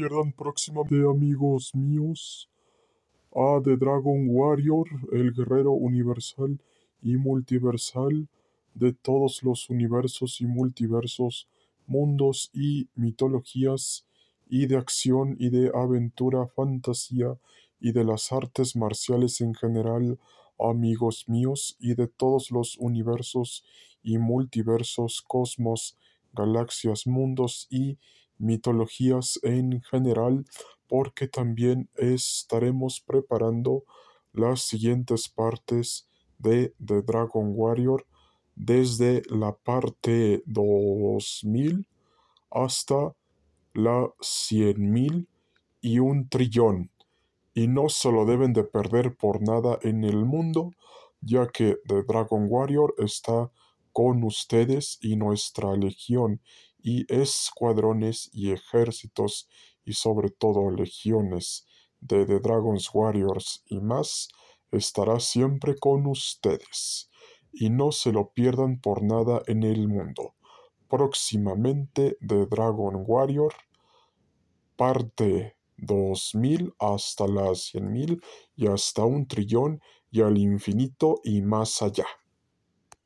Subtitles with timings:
[0.00, 2.48] pierdan próximamente, amigos míos,
[3.34, 6.58] a The Dragon Warrior, el guerrero universal
[7.02, 8.26] y multiversal
[8.72, 11.48] de todos los universos y multiversos,
[11.86, 14.06] mundos y mitologías,
[14.48, 17.38] y de acción y de aventura, fantasía
[17.78, 20.18] y de las artes marciales en general,
[20.58, 23.64] amigos míos, y de todos los universos
[24.02, 25.98] y multiversos, cosmos,
[26.32, 27.98] galaxias, mundos y
[28.40, 30.44] mitologías en general,
[30.88, 33.84] porque también estaremos preparando
[34.32, 36.08] las siguientes partes
[36.38, 38.06] de The Dragon Warrior
[38.56, 41.86] desde la parte 2000
[42.50, 43.14] hasta
[43.74, 45.26] la 100.000
[45.80, 46.90] y un trillón.
[47.54, 50.72] Y no se lo deben de perder por nada en el mundo,
[51.20, 53.50] ya que The Dragon Warrior está
[53.92, 56.40] con ustedes y nuestra legión
[56.82, 59.48] y escuadrones y ejércitos
[59.84, 61.66] y sobre todo legiones
[62.00, 64.28] de The Dragon's Warriors y más
[64.70, 67.10] estará siempre con ustedes.
[67.52, 70.34] Y no se lo pierdan por nada en el mundo.
[70.88, 73.52] Próximamente The Dragon Warrior,
[74.76, 78.20] parte 2000 hasta las 100.000
[78.54, 82.06] y hasta un trillón y al infinito y más allá.